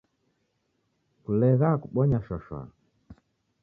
[1.23, 2.61] Kulegha kubonya shwa -shwa